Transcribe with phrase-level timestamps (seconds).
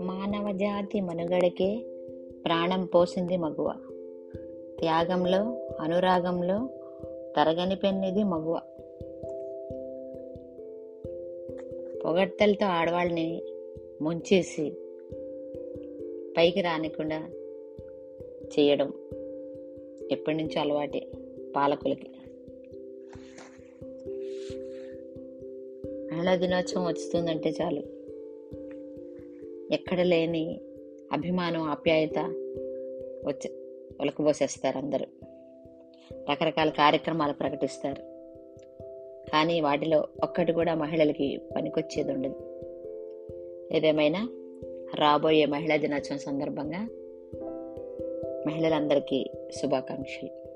[0.00, 1.82] మానవ జాతి మనుగడకే
[2.44, 3.74] ప్రాణం పోసింది మగువ.
[4.78, 6.68] త్యాగంలో అనురాగంలో
[7.36, 8.60] తరగని పెన్నిది మగువ.
[12.04, 13.42] పొగడ్తలతో ఆడవాళ్ళని
[14.02, 14.72] ముంచేసి
[16.36, 17.28] పైకి రానికుండా
[18.58, 18.92] చేయడం
[20.12, 21.06] ఎప్పటి నుంచో అలవాటే
[21.56, 22.09] పాలకులకి.
[26.20, 27.82] మహిళా దినోత్సవం వస్తుందంటే చాలు.
[29.74, 30.60] ఎక్కడ లేని
[31.12, 32.18] అభిమానం ఆప్యాయత
[33.26, 33.50] వచ్చి
[34.00, 35.06] ఒలకబోసేస్తారు అందరూ.
[36.30, 38.02] రకరకాల కార్యక్రమాలు ప్రకటిస్తారు.
[39.30, 42.60] కానీ వాటిలో ఒక్కటి కూడా మహిళలకి పనికొచ్చేది ఉండదు.
[43.76, 44.28] ఏదేమైనా
[44.94, 46.88] రాబోయే మహిళా దినోత్సవం సందర్భంగా
[48.46, 49.30] మహిళలందరికీ
[49.62, 50.49] శుభాకాంక్షలు.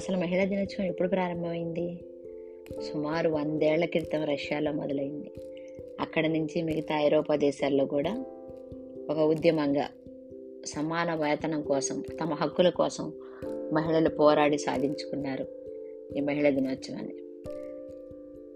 [0.00, 1.98] అసలు మహిళా దినోత్సవం ఎప్పుడు ప్రారంభమైంది?
[2.92, 5.30] సుమారు వందేళ్ళ క్రితం రష్యాలో మొదలైంది.
[6.00, 8.24] అక్కడ నుంచి మిగతా ఐరోపా దేశాల్లో కూడా
[9.10, 9.88] ఒక ఉద్యమంగా
[10.66, 13.12] సమాన వేతనం కోసం తమ హక్కుల కోసం
[13.72, 15.46] మహిళలు పోరాడి సాధించుకున్నారు
[16.16, 17.14] ఈ మహిళా దినోత్సవాన్ని.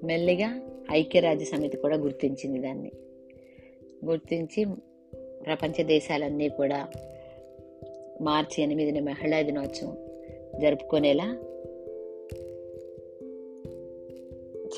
[0.06, 0.60] మెల్లిగా
[0.92, 2.92] ఐక్యరాజ్య సమితి కూడా గుర్తించింది దాన్ని.
[4.04, 4.64] గుర్తించి
[5.46, 6.88] ప్రపంచ దేశాలన్నీ కూడా
[8.20, 10.03] మార్చి ఎనిమిదిని మహిళా దినోత్సవం
[10.60, 11.36] జరుపుకునేలా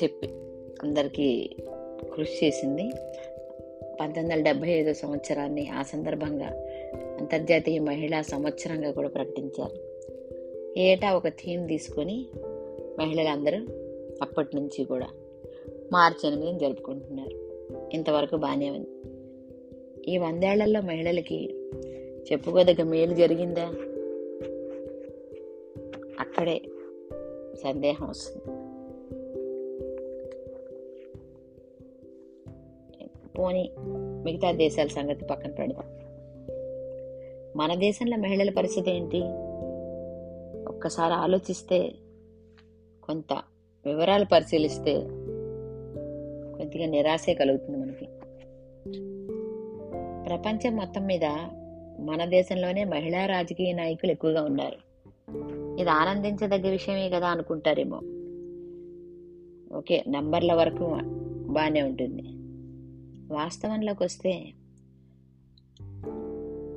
[0.03, 0.27] చెప్పి
[0.83, 1.49] అందరికీ
[2.15, 2.83] కృషి చేసింది.
[4.01, 6.47] పంతొమ్మిది వందల డెబ్బై ఐదో సంవత్సరాన్ని ఆ సందర్భంగా
[7.19, 9.87] అంతర్జాతీయ మహిళా సంవత్సరంగా కూడా ప్రకటించారు.
[10.79, 12.25] ఏటా ఒక థీమ్ తీసుకొని
[12.99, 13.57] మహిళలందరూ
[14.21, 15.07] అప్పటి నుంచి కూడా
[15.91, 17.47] మార్చి ఎనిమిదిని జరుపుకుంటున్నారు.
[17.93, 18.87] ఇంతవరకు బాగానే ఉంది.
[20.11, 21.49] ఈ వందేళ్ళలో మహిళలకి
[22.31, 23.73] చెప్పుకోదగ్గ మేలు జరిగిందా?
[26.37, 26.61] అక్కడే
[27.63, 28.45] సందేహం వస్తుంది.
[33.37, 33.71] పోని
[34.23, 35.85] మిగతా దేశాల సంగతి పక్కన పెడదాం.
[37.55, 39.21] మన దేశంలో మహిళల పరిస్థితి ఏంటి?
[40.69, 41.91] ఒక్కసారి ఆలోచిస్తే
[43.03, 43.33] కొంత
[43.85, 44.93] వివరాలు పరిశీలిస్తే
[46.57, 48.05] కొద్దిగా నిరాశే కలుగుతుంది మనకి.
[50.29, 51.25] ప్రపంచం మొత్తం మీద
[51.99, 54.86] మన దేశంలోనే మహిళా రాజకీయ నాయకులు ఎక్కువగా ఉన్నారు.
[55.79, 57.97] ఇది ఆనందించదగ్గ విషయమే కదా అనుకుంటారేమో.
[59.77, 60.85] ఓకే నంబర్ల వరకు
[61.51, 62.23] బాగానే ఉంటుంది.
[63.33, 64.53] వాస్తవంలోకి వస్తే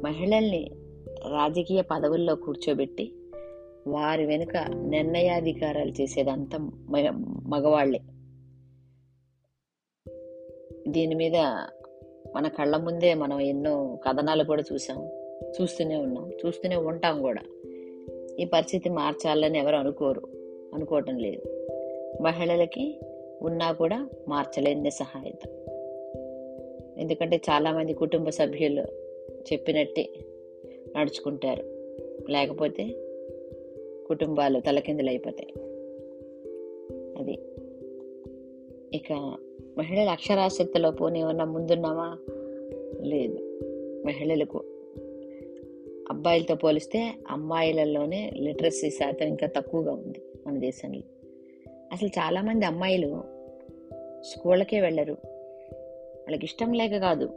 [0.05, 0.71] మహిళల్ని
[1.33, 3.13] రాజకీయ పదవుల్లో కూర్చోబెట్టి
[3.87, 6.59] వారి వెనుక నిర్ణయాధికారాలు చేసేదంతా
[7.47, 8.01] మగవాళ్ళే
[10.89, 11.37] దీని మీద
[12.35, 15.09] మన కళ్ళ ముందే మనం ఎన్నో కథనాలు కూడా చూసాం.
[15.61, 16.31] చూస్తూనే ఉన్నాం.
[16.47, 17.43] చూస్తూనే ఉంటాం కూడా.
[18.41, 20.23] ఈ పరిస్థితి మార్చాలని ఎవరు అనుకోరు.
[20.75, 21.67] అనుకోవటం లేదు.
[22.23, 23.01] మహిళలకి
[23.43, 25.49] ఉన్నా కూడా మార్చలేని సహాయత.
[26.99, 28.83] ఎందుకంటే చాలామంది కుటుంబ సభ్యులు
[29.53, 30.09] చెప్పినట్టే
[30.97, 31.63] నడుచుకుంటారు.
[32.31, 32.85] లేకపోతే
[34.07, 35.53] కుటుంబాలు తలకిందులు అయిపోతాయి
[37.19, 37.39] అది.
[38.97, 39.37] ఇక
[39.79, 42.19] మహిళలు అక్షరాస్యతలో పోనీ ఏమన్నా ముందున్నామా?
[43.01, 43.59] లేదు.
[44.07, 44.65] మహిళలకు
[46.21, 51.03] అబ్బాయిలతో పోలిస్తే అమ్మాయిలలోనే లిటరసీ శాతం ఇంకా తక్కువగా ఉంది మన దేశంలో.
[51.93, 53.23] అసలు చాలామంది అమ్మాయిలు
[54.23, 55.13] స్కూళ్ళకే వెళ్ళరు.
[56.03, 57.31] వాళ్ళకి ఇష్టం లేక కాదు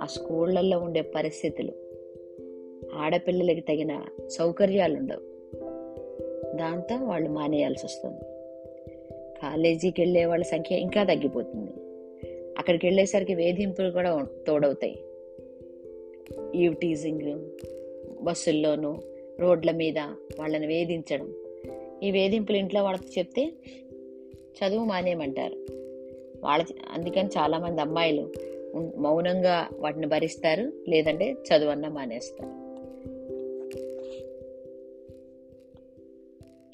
[0.00, 1.72] ఆ స్కూళ్ళల్లో ఉండే పరిస్థితులు
[2.94, 5.20] ఆడపిల్లలకి తగిన సౌకర్యాలు ఉండవు
[6.56, 8.20] దాంతో వాళ్ళు మానేయాల్సి వస్తుంది
[9.42, 11.70] కాలేజీకి వెళ్ళే వాళ్ళ సంఖ్య ఇంకా తగ్గిపోతుంది.
[12.58, 14.98] అక్కడికి వెళ్ళేసరికి వేధింపులు కూడా తోడవుతాయి.
[16.54, 17.50] ఈవ్ టీజింగ్
[18.26, 18.98] బస్సుల్లోనూ
[19.40, 19.98] రోడ్ల మీద
[20.38, 21.32] వాళ్ళని వేధించడం.
[22.02, 23.52] ఈ వేధింపులు ఇంట్లో వాళ్ళకి చెప్తే
[24.58, 25.56] చదువు మానేయమంటారు.
[26.44, 28.32] వాళ్ళ అందుకని చాలామంది అమ్మాయిలు
[28.96, 32.66] మౌనంగా వాటిని భరిస్తారు లేదంటే చదువు అన్న మానేస్తారు.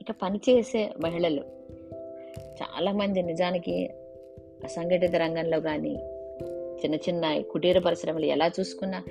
[0.00, 1.42] ఇక పనిచేసే మహిళలు
[2.62, 3.90] చాలామంది నిజానికి
[4.64, 5.94] అసంఘటిత రంగంలో కానీ
[6.82, 9.02] చిన్న చిన్న కుటీర పరిశ్రమలు ఎలా చూసుకున్నా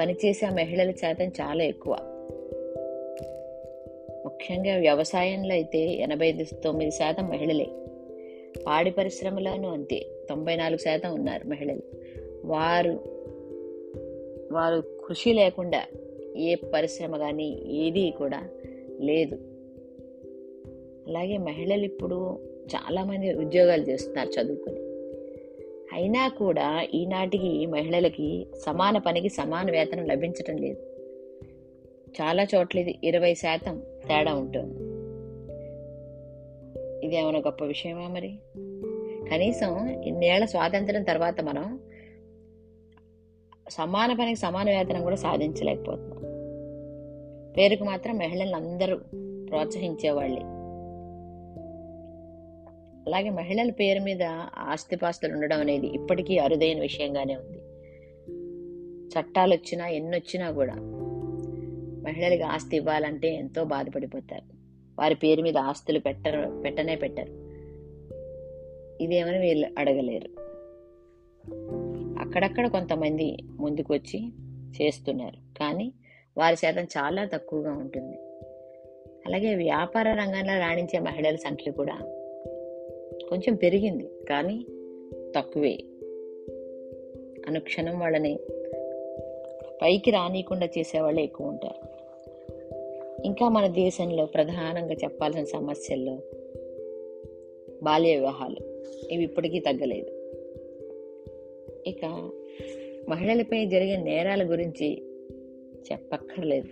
[0.00, 1.96] పనిచేసే మహిళల శాతం చాలా ఎక్కువ.
[4.24, 7.66] ముఖ్యంగా వ్యవసాయంలో అయితే ఎనభై తొమ్మిది శాతం మహిళలే.
[8.66, 11.80] పాడి పరిశ్రమలోనూ అంతే తొంభై నాలుగు శాతం ఉన్నారు మహిళలు.
[12.44, 12.90] వారు
[14.52, 15.82] వారు కృషి లేకుండా
[16.36, 18.48] ఏ పరిశ్రమ కానీ ఏది కూడా
[19.00, 19.34] లేదు.
[21.08, 22.38] అలాగే మహిళలు ఇప్పుడు
[22.74, 24.89] చాలామంది ఉద్యోగాలు చేస్తున్నారు చదువుకొని.
[25.92, 30.78] అయినా కూడా ఈనాటికి మహిళలకి సమాన పనికి సమాన వేతనం లభించటం లేదు.
[32.22, 34.90] చాలా చోట్ల ఇది ఇరవై శాతం తేడా ఉంటుంది.
[37.06, 38.38] ఇది ఏమైనా గొప్ప విషయమా మరి?
[39.30, 41.80] కనీసం ఇన్నేళ్ళ స్వాతంత్రం తర్వాత మనం
[43.70, 46.20] సమాన పనికి సమాన వేతనం కూడా సాధించలేకపోతున్నాం.
[47.52, 48.96] పేరుకు మాత్రం మహిళలను అందరూ
[49.48, 50.59] ప్రోత్సహించేవాళ్ళే.
[53.06, 54.22] అలాగే మహిళల పేరు మీద
[54.58, 57.58] ఆస్తిపాస్తులు ఉండడం అనేది ఇప్పటికీ అరుదైన విషయంగానే ఉంది.
[59.08, 60.74] చట్టాలు వచ్చినా ఎన్నొచ్చినా కూడా
[62.02, 64.56] మహిళలకు ఆస్తి ఇవ్వాలంటే ఎంతో బాధపడిపోతారు.
[64.98, 67.32] వారి పేరు మీద ఆస్తులు పెట్టరు పెట్టనే పెట్టరు.
[69.02, 70.40] ఇదేమని వీళ్ళు అడగలేరు.
[72.20, 74.28] అక్కడక్కడ కొంతమంది ముందుకు వచ్చి
[74.82, 75.58] చేస్తున్నారు.
[75.58, 75.92] కానీ
[76.38, 78.16] వారి శాతం చాలా తక్కువగా ఉంటుంది.
[79.26, 82.16] అలాగే వ్యాపార రంగంలో రాణించే మహిళల సంఖ్య కూడా
[83.28, 84.64] కొంచెం పెరిగింది కానీ
[85.36, 85.78] తక్కువే.
[87.48, 88.38] అనుక్షణం వాళ్ళని
[89.82, 91.90] పైకి రానియకుండా చేసేవాళ్ళే ఎక్కువ ఉంటారు
[93.24, 96.18] ఇంకా మన దేశంలో ప్రధానంగా చెప్పాల్సిన సమస్యల్లో
[97.82, 98.56] బాల్య వివాహాలు
[99.10, 100.10] ఇవి ఇప్పటికీ తగ్గలేదు.
[101.86, 102.30] ఇక
[103.08, 105.02] మహిళలపై జరిగే నేరాల గురించి
[105.92, 106.68] చెప్పక్కర్లేదు.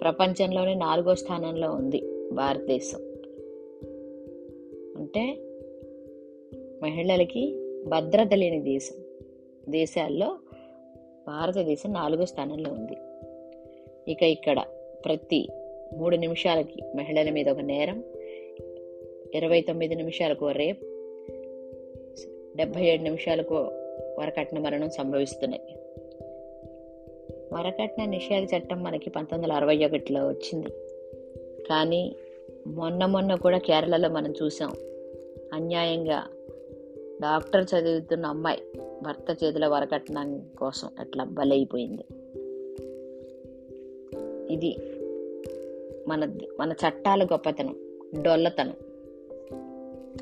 [0.00, 2.02] ప్రపంచంలోనే నాలుగో స్థానంలో ఉంది
[2.32, 3.11] భారతదేశం.
[5.16, 5.34] అంటే
[6.82, 7.56] మహిళలకి
[7.86, 8.94] భద్రత లేని దేశం.
[9.68, 10.38] దేశాల్లో
[11.26, 12.96] భారతదేశం నాలుగో స్థానంలో ఉంది.
[14.12, 14.62] ఇక ఇక్కడ
[15.04, 15.48] ప్రతి
[15.96, 18.04] మూడు నిమిషాలకి మహిళల మీద ఒక నేరం
[19.34, 20.82] ఇరవై తొమ్మిది నిమిషాలకు రేప్
[22.56, 23.54] డెబ్బై ఏడు నిమిషాలకు
[24.18, 25.62] వరకట్న మరణం సంభవిస్తున్నాయి.
[27.54, 30.68] వరకట్న నిషేధ చట్టం మనకి పంతొమ్మిది వందల అరవై ఒకటిలో వచ్చింది.
[31.68, 32.16] కానీ
[32.66, 34.91] మొన్న మొన్న కూడా కేరళలో మనం చూసాం.
[35.52, 36.26] అన్యాయంగా.
[37.22, 38.62] డాక్టర్ చదువుతున్న అమ్మాయి
[39.02, 42.04] భర్త చేతుల వరకట్నం కోసం అట్లా బలైపోయింది
[44.52, 44.76] ఇది
[46.08, 48.74] మన మన చట్టాల గొప్పతనం డొల్లతనం.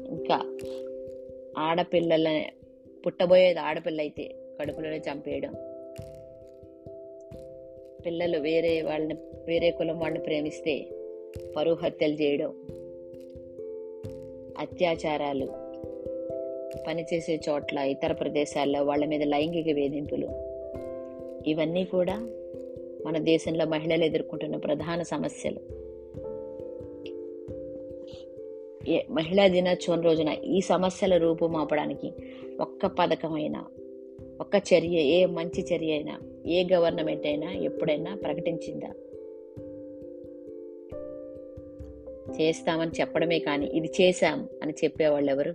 [0.07, 0.59] ఇంకా
[1.59, 2.45] ఆడపిల్లల
[3.07, 5.53] పుట్టబోయేది ఆడపిల్ల అయితే కడుపులోనే చంపేయడం.
[8.07, 9.15] పిల్లలు వేరే వాళ్ళని
[9.47, 10.89] వేరే కులం వాళ్ళని ప్రేమిస్తే
[11.57, 12.80] పరువు హత్యలు చేయడం.
[14.61, 15.47] అత్యాచారాలు
[16.87, 20.29] పనిచేసే చోట్ల ఇతర ప్రదేశాల్లో వాళ్ళ మీద లైంగిక వేధింపులు.
[21.47, 22.17] ఇవన్నీ కూడా
[23.07, 25.61] మన దేశంలో మహిళలు ఎదుర్కొంటున్న ప్రధాన సమస్యలు.
[28.91, 32.13] ఏ- మహిళా దినోత్సవం రోజున ఈ సమస్యల రూపుమాపడానికి
[32.61, 33.65] ఒక్క పథకమైన
[34.41, 38.91] ఒక్క చర్య ఏ మంచి చర్య అయినా ఏ గవర్నమెంట్ అయినా ఎప్పుడైనా ప్రకటించిందా?
[42.41, 45.55] చేస్తామని చెప్పడమే కానీ ఇది చేశాం అని చెప్పేవాళ్ళు ఎవరు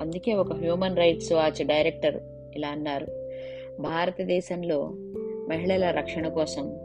[0.00, 2.20] అందుకే ఒక హ్యూమన్ రైట్స్ వాచ్ డైరెక్టర్
[2.56, 3.06] ఇలా అన్నారు.
[3.80, 4.90] భారతదేశంలో
[5.48, 6.76] మహిళల రక్షణ కోసం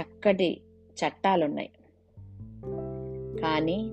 [0.00, 0.60] చక్కటి
[0.90, 1.70] చట్టాలున్నాయి.
[3.40, 3.90] కానీ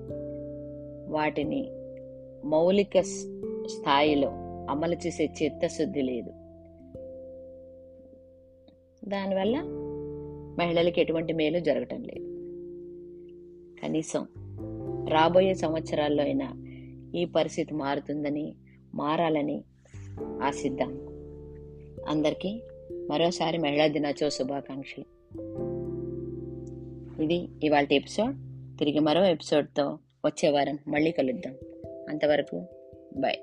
[1.12, 1.69] వాటిని
[2.45, 3.01] మౌలిక
[3.65, 4.31] స్థాయిలో
[4.69, 6.30] అమలు చేసే చిత్తశుద్ధి లేదు.
[9.10, 9.63] దానివల్ల
[10.60, 12.32] మహిళలకు ఎటువంటి మేలు జరగటం లేదు.
[13.83, 14.27] కనీసం
[15.09, 16.53] రాబోయే సంవత్సరాల్లో అయినా
[17.15, 18.56] ఈ పరిస్థితి మారుతుందని
[18.95, 19.63] మారాలని
[20.41, 21.00] ఆశిద్దాం.
[22.07, 22.62] అందరికీ
[23.09, 25.06] మరోసారి మహిళా దినోత్సవ శుభాకాంక్షలు.
[27.22, 28.36] ఇది ఇవాళ ఎపిసోడ్.
[28.79, 31.55] తిరిగి మరో ఎపిసోడ్తో వచ్చే వారం మళ్ళీ కలుద్దాం.
[32.10, 32.65] అంతవరకు
[33.17, 33.38] బాయ్